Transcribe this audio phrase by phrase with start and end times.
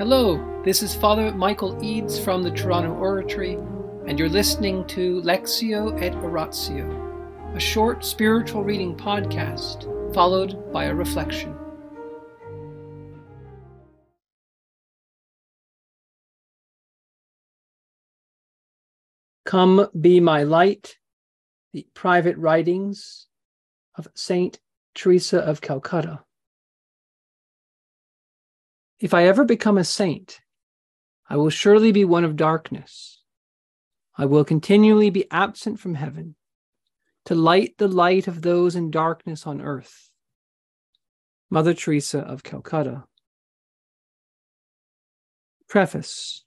[0.00, 3.58] Hello, this is Father Michael Eads from the Toronto Oratory,
[4.06, 9.84] and you're listening to Lectio et Oratio, a short spiritual reading podcast
[10.14, 11.54] followed by a reflection.
[19.44, 20.96] Come be my light,
[21.74, 23.26] the private writings
[23.96, 24.60] of Saint
[24.94, 26.24] Teresa of Calcutta.
[29.00, 30.40] If I ever become a saint,
[31.26, 33.22] I will surely be one of darkness.
[34.18, 36.36] I will continually be absent from heaven
[37.24, 40.10] to light the light of those in darkness on earth.
[41.48, 43.04] Mother Teresa of Calcutta.
[45.66, 46.44] Preface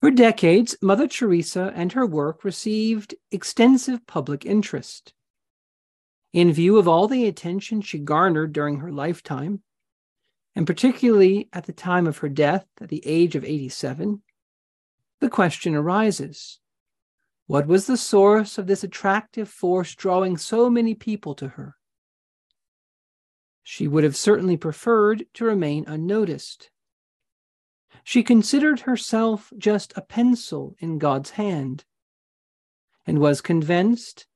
[0.00, 5.14] For decades, Mother Teresa and her work received extensive public interest.
[6.34, 9.62] In view of all the attention she garnered during her lifetime,
[10.56, 14.22] and particularly at the time of her death at the age of 87,
[15.20, 16.58] the question arises
[17.46, 21.76] what was the source of this attractive force drawing so many people to her?
[23.62, 26.70] She would have certainly preferred to remain unnoticed.
[28.02, 31.84] She considered herself just a pencil in God's hand
[33.06, 34.26] and was convinced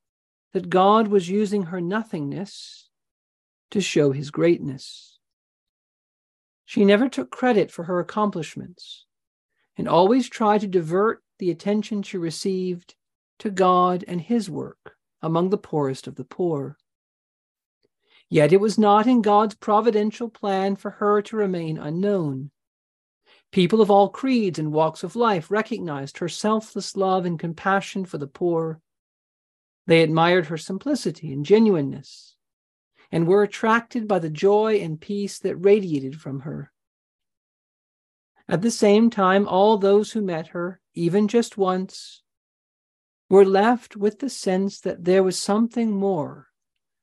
[0.53, 2.89] that God was using her nothingness
[3.71, 5.19] to show his greatness.
[6.71, 9.05] She never took credit for her accomplishments
[9.75, 12.95] and always tried to divert the attention she received
[13.39, 16.77] to God and His work among the poorest of the poor.
[18.29, 22.51] Yet it was not in God's providential plan for her to remain unknown.
[23.51, 28.17] People of all creeds and walks of life recognized her selfless love and compassion for
[28.17, 28.79] the poor.
[29.87, 32.37] They admired her simplicity and genuineness
[33.11, 36.71] and were attracted by the joy and peace that radiated from her.
[38.47, 42.23] At the same time, all those who met her, even just once,
[43.29, 46.47] were left with the sense that there was something more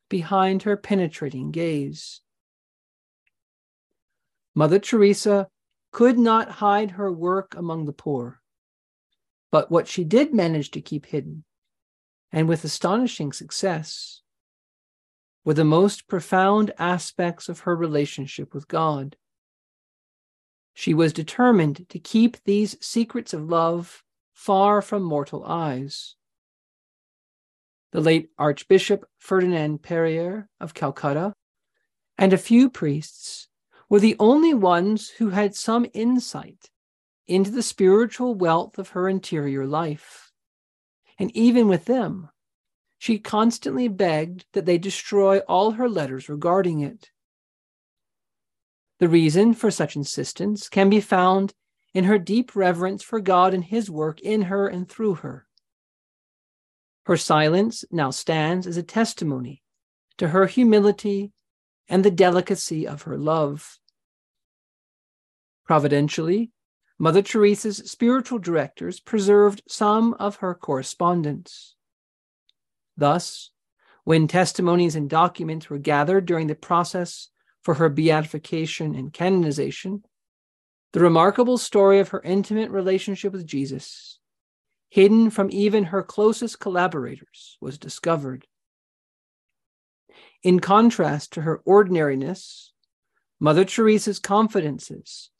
[0.08, 2.20] behind her penetrating gaze.
[4.54, 5.48] Mother Teresa
[5.90, 8.42] could not hide her work among the poor,
[9.50, 11.44] but what she did manage to keep hidden,
[12.30, 14.22] and with astonishing success,
[15.48, 19.16] were the most profound aspects of her relationship with God.
[20.74, 24.04] She was determined to keep these secrets of love
[24.34, 26.16] far from mortal eyes.
[27.92, 31.32] The late Archbishop Ferdinand Perier of Calcutta
[32.18, 33.48] and a few priests
[33.88, 36.68] were the only ones who had some insight
[37.26, 40.30] into the spiritual wealth of her interior life.
[41.18, 42.28] And even with them,
[42.98, 47.10] she constantly begged that they destroy all her letters regarding it.
[48.98, 51.54] The reason for such insistence can be found
[51.94, 55.46] in her deep reverence for God and His work in her and through her.
[57.06, 59.62] Her silence now stands as a testimony
[60.18, 61.32] to her humility
[61.88, 63.78] and the delicacy of her love.
[65.64, 66.50] Providentially,
[66.98, 71.76] Mother Teresa's spiritual directors preserved some of her correspondence.
[72.98, 73.50] Thus,
[74.02, 77.28] when testimonies and documents were gathered during the process
[77.62, 80.02] for her beatification and canonization,
[80.92, 84.18] the remarkable story of her intimate relationship with Jesus,
[84.88, 88.48] hidden from even her closest collaborators, was discovered.
[90.42, 92.72] In contrast to her ordinariness,
[93.38, 95.30] Mother Teresa's confidences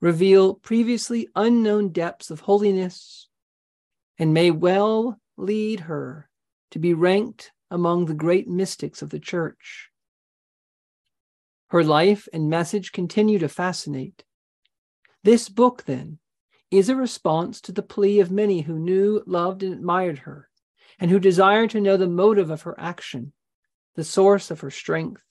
[0.00, 3.28] reveal previously unknown depths of holiness
[4.18, 6.28] and may well lead her
[6.70, 9.90] to be ranked among the great mystics of the church.
[11.68, 14.24] Her life and message continue to fascinate.
[15.22, 16.18] This book, then,
[16.70, 20.48] is a response to the plea of many who knew, loved, and admired her,
[20.98, 23.32] and who desired to know the motive of her action,
[23.94, 25.22] the source of her strength,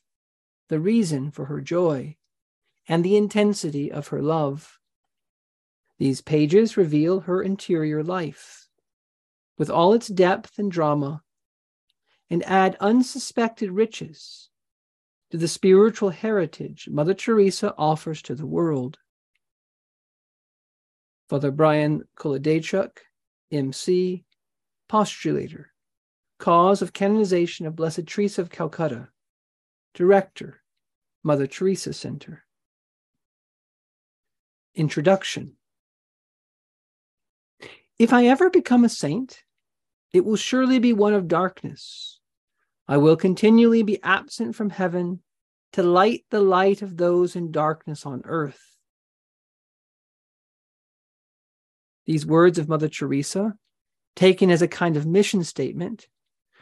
[0.70, 2.16] the reason for her joy,
[2.88, 4.80] and the intensity of her love.
[6.00, 8.68] These pages reveal her interior life,
[9.58, 11.24] with all its depth and drama,
[12.30, 14.50] and add unsuspected riches
[15.32, 18.98] to the spiritual heritage Mother Teresa offers to the world.
[21.30, 22.98] Father Brian Kolodiejchuk,
[23.52, 24.24] MC,
[24.90, 25.66] postulator,
[26.40, 29.10] cause of canonization of Blessed Teresa of Calcutta,
[29.94, 30.62] director,
[31.24, 32.44] Mother Teresa Center.
[34.76, 35.58] Introduction
[38.00, 39.44] If I ever become a saint,
[40.14, 42.17] it will surely be one of darkness
[42.88, 45.22] I will continually be absent from heaven
[45.74, 48.62] to light the light of those in darkness on earth.
[52.06, 53.56] These words of Mother Teresa,
[54.16, 56.08] taken as a kind of mission statement,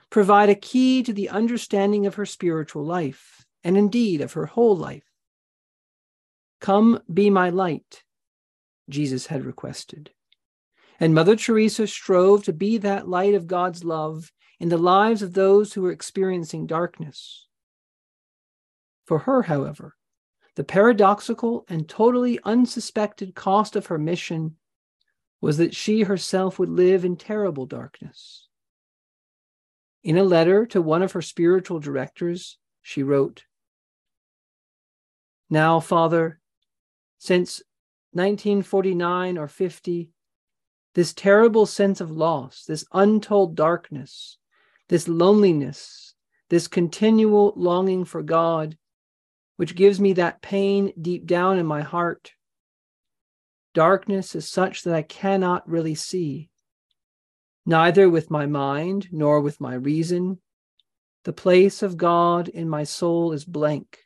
[0.10, 4.76] provide a key to the understanding of her spiritual life, and indeed of her whole
[4.76, 5.06] life.
[6.60, 8.04] Come be my light,
[8.90, 10.12] Jesus had requested.
[11.00, 15.34] And Mother Teresa strove to be that light of God's love in the lives of
[15.34, 17.48] those who were experiencing darkness.
[19.06, 19.96] For her, however,
[20.56, 24.56] the paradoxical and totally unsuspected cost of her mission
[25.42, 28.48] was that she herself would live in terrible darkness.
[30.04, 33.44] In a letter to one of her spiritual directors, she wrote
[35.50, 36.40] Now, Father,
[37.18, 37.62] since
[38.12, 40.10] 1949 or 50,
[40.94, 44.38] this terrible sense of loss, this untold darkness,
[44.90, 46.14] this loneliness,
[46.50, 48.78] this continual longing for God,
[49.58, 52.34] which gives me that pain deep down in my heart.
[53.74, 56.50] Darkness is such that I cannot really see,
[57.66, 60.40] neither with my mind nor with my reason.
[61.24, 64.00] The place of God in my soul is blank.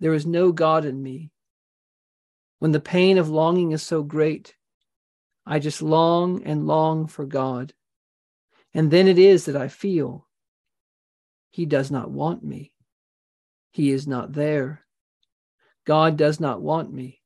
[0.00, 1.30] There is no God in me.
[2.58, 4.54] When the pain of longing is so great,
[5.44, 7.74] I just long and long for God.
[8.74, 10.26] And then it is that I feel
[11.50, 12.72] He does not want me.
[13.70, 14.84] He is not there.
[15.84, 17.20] God does not want me.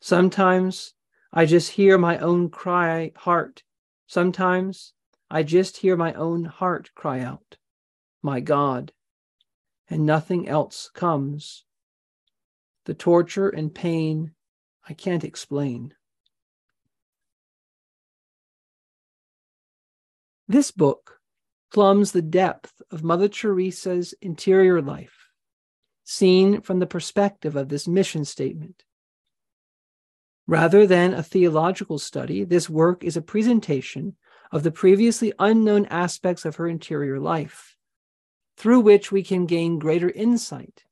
[0.00, 0.94] Sometimes
[1.32, 3.62] I just hear my own cry, heart.
[4.06, 4.94] Sometimes
[5.30, 7.56] I just hear my own heart cry out,
[8.22, 8.92] My God,
[9.88, 11.64] and nothing else comes.
[12.86, 14.32] The torture and pain
[14.88, 15.94] I can't explain.
[20.50, 21.20] This book
[21.72, 25.28] plumbs the depth of Mother Teresa's interior life
[26.02, 28.82] seen from the perspective of this mission statement.
[30.48, 34.16] Rather than a theological study, this work is a presentation
[34.50, 37.76] of the previously unknown aspects of her interior life,
[38.56, 40.82] through which we can gain greater insight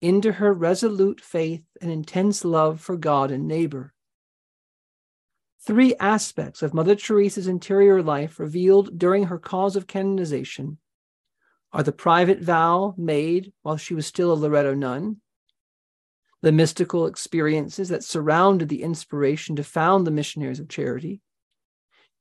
[0.00, 3.94] into her resolute faith and intense love for God and neighbor.
[5.64, 10.78] Three aspects of Mother Teresa's interior life revealed during her cause of canonization
[11.72, 15.20] are the private vow made while she was still a Loreto nun,
[16.40, 21.20] the mystical experiences that surrounded the inspiration to found the Missionaries of Charity,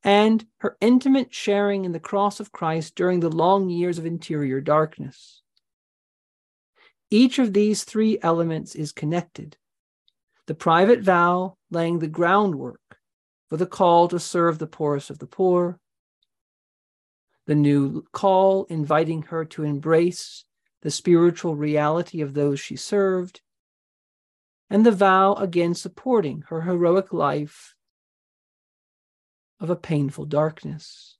[0.03, 4.61] and her intimate sharing in the cross of Christ during the long years of interior
[4.61, 5.41] darkness.
[7.09, 9.57] Each of these three elements is connected.
[10.45, 13.00] The private vow laying the groundwork
[13.51, 15.77] for the call to serve the poorest of the poor,
[17.47, 20.45] the new call inviting her to embrace
[20.83, 23.41] the spiritual reality of those she served,
[24.69, 27.75] and the vow again supporting her heroic life
[29.59, 31.17] of a painful darkness.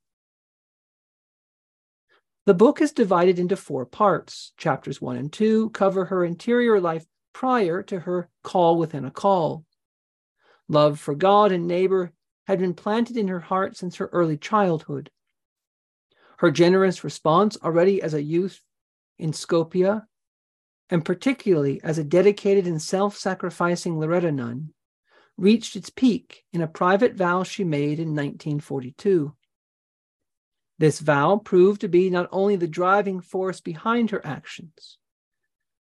[2.45, 4.53] The book is divided into four parts.
[4.55, 9.65] Chapters one and two cover her interior life prior to her call within a call.
[10.69, 12.13] Love for God and neighbor
[12.51, 15.09] had been planted in her heart since her early childhood.
[16.37, 18.61] Her generous response already as a youth
[19.17, 20.03] in Skopje,
[20.89, 24.73] and particularly as a dedicated and self sacrificing Loreto nun,
[25.37, 29.33] reached its peak in a private vow she made in 1942.
[30.77, 34.97] This vow proved to be not only the driving force behind her actions,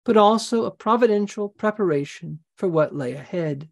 [0.05, 3.69] but also a providential preparation for what lay ahead.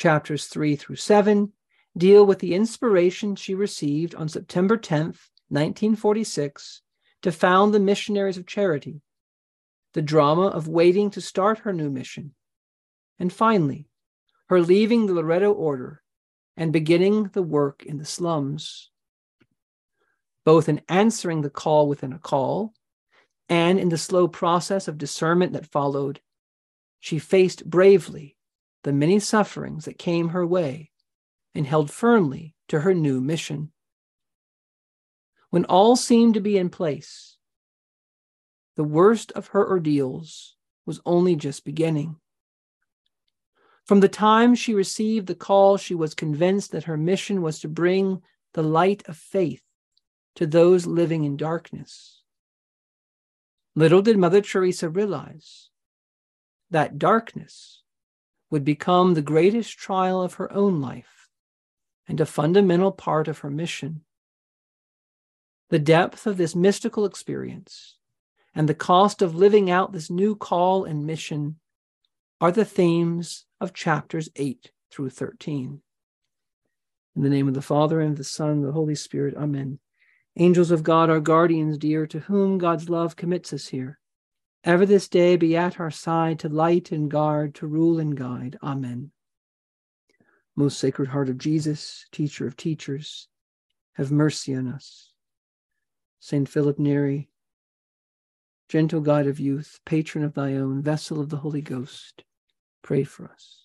[0.00, 1.52] Chapters 3 through 7
[1.94, 6.80] deal with the inspiration she received on September 10th, 1946,
[7.20, 9.02] to found the Missionaries of Charity,
[9.92, 12.34] the drama of waiting to start her new mission,
[13.18, 13.90] and finally,
[14.48, 16.02] her leaving the Loreto Order
[16.56, 18.88] and beginning the work in the slums.
[20.46, 22.72] Both in answering the call within a call
[23.50, 26.22] and in the slow process of discernment that followed,
[27.00, 28.38] she faced bravely
[28.82, 30.90] the many sufferings that came her way
[31.54, 33.72] and held firmly to her new mission.
[35.50, 37.36] When all seemed to be in place,
[38.76, 40.56] the worst of her ordeals
[40.86, 42.16] was only just beginning.
[43.84, 47.68] From the time she received the call, she was convinced that her mission was to
[47.68, 48.22] bring
[48.54, 49.62] the light of faith
[50.36, 52.22] to those living in darkness.
[53.74, 55.70] Little did Mother Teresa realize
[56.70, 57.79] that darkness
[58.50, 61.28] would become the greatest trial of her own life
[62.08, 64.02] and a fundamental part of her mission.
[65.68, 67.96] The depth of this mystical experience
[68.54, 71.60] and the cost of living out this new call and mission
[72.40, 75.80] are the themes of chapters 8 through 13.
[77.16, 79.78] In the name of the Father, and the Son, and the Holy Spirit, Amen.
[80.36, 83.98] Angels of God, our guardians dear, to whom God's love commits us here,
[84.64, 88.58] ever this day be at our side to light and guard, to rule and guide.
[88.62, 89.10] Amen.
[90.56, 93.28] Most Sacred Heart of Jesus, teacher of teachers,
[93.94, 95.12] have mercy on us.
[96.18, 97.30] Saint Philip Neri,
[98.68, 102.24] gentle guide of youth, patron of thy own, vessel of the Holy Ghost,
[102.82, 103.64] pray for us.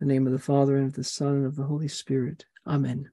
[0.00, 2.46] In the name of the Father, and of the Son, and of the Holy Spirit.
[2.66, 3.10] Amen.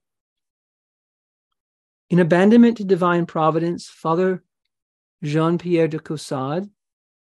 [2.09, 4.43] In Abandonment to Divine Providence, Father
[5.23, 6.69] Jean Pierre de Caussade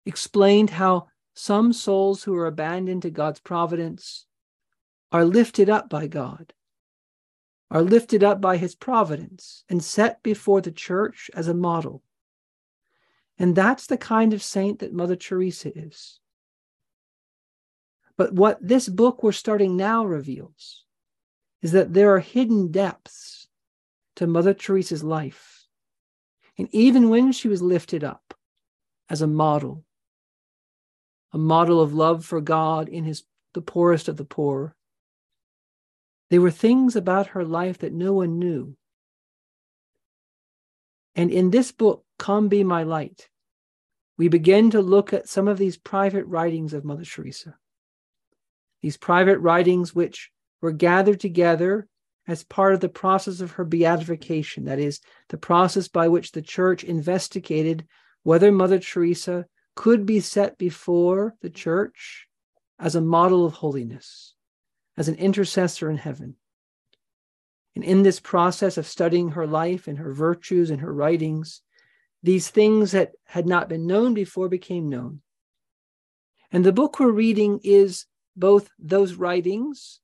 [0.07, 4.27] explained how some souls who are abandoned to God's providence
[5.13, 6.53] are lifted up by God,
[7.71, 12.03] are lifted up by his providence, and set before the church as a model.
[13.39, 16.21] And that's the kind of saint that Mother Teresa is.
[18.17, 20.85] But what this book we're starting now reveals
[21.63, 23.49] is that there are hidden depths
[24.17, 25.67] to Mother Teresa's life.
[26.59, 28.35] And even when she was lifted up
[29.09, 29.85] as a model,
[31.33, 34.77] a model of love for God in his the poorest of the poor,
[36.31, 38.77] there were things about her life that no one knew.
[41.17, 43.29] And in this book, Come Be My Light,
[44.17, 47.57] we begin to look at some of these private writings of Mother Teresa.
[48.83, 51.89] These private writings which were gathered together
[52.29, 56.43] as part of the process of her beatification, that is, the process by which the
[56.43, 57.87] church investigated
[58.23, 59.47] whether Mother Teresa
[59.81, 62.29] could be set before the church
[62.79, 64.35] as a model of holiness,
[64.99, 66.37] as an intercessor in heaven.
[67.75, 71.63] And in this process of studying her life and her virtues and her writings,
[72.23, 75.23] these things that had not been known before became known.
[76.53, 78.05] And the book we're reading is
[78.37, 80.01] both those writings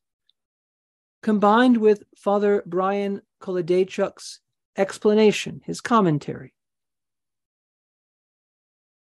[1.22, 4.40] combined with Father Brian Kolodiejchuk's
[4.74, 6.55] explanation, his commentary.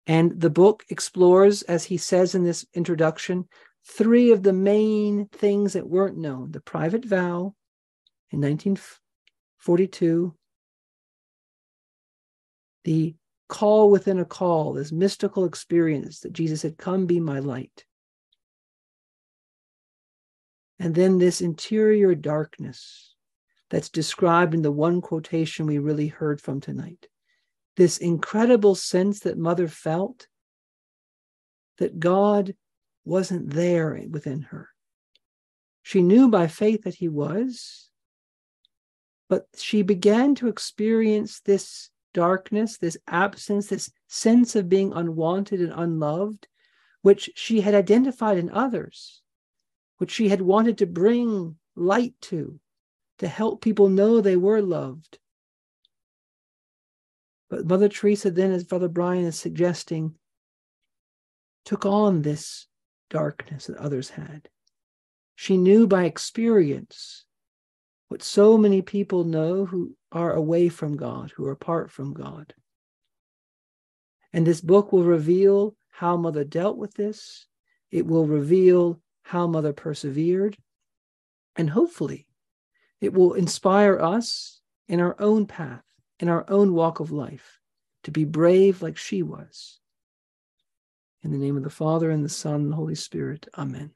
[0.06, 3.48] And the book explores, as he says in this introduction,
[3.86, 7.54] three of the main things that weren't known the private vow
[8.30, 10.34] in 1942,
[12.84, 13.14] the
[13.48, 17.84] call within a call, this mystical experience that Jesus had Come be my light.
[20.78, 23.14] And then this interior darkness
[23.70, 27.06] that's described in the one quotation we really heard from tonight.
[27.76, 30.28] This incredible sense that Mother felt
[31.78, 32.54] that God
[33.04, 34.68] wasn't there within her.
[35.82, 37.90] She knew by faith that He was,
[39.28, 45.72] but she began to experience this darkness, this absence, this sense of being unwanted and
[45.74, 46.46] unloved,
[47.02, 49.22] which she had identified in others
[49.98, 52.58] which she had wanted to bring light to,
[53.18, 55.18] to help people know they were loved.
[57.54, 60.16] But Mother Teresa, then, as Father Brian is suggesting,
[61.64, 62.66] took on this
[63.10, 64.48] darkness that others had.
[65.36, 67.24] She knew by experience
[68.08, 72.52] what so many people know who are away from God, who are apart from God.
[74.32, 77.46] And this book will reveal how Mother dealt with this.
[77.92, 80.56] It will reveal how Mother persevered.
[81.54, 82.26] And hopefully,
[83.00, 85.84] it will inspire us in our own path,
[86.20, 87.60] in our own walk of life,
[88.04, 89.80] to be brave like she was.
[91.22, 93.48] In the name of the Father, and the Son, and the Holy Spirit.
[93.56, 93.90] Amen.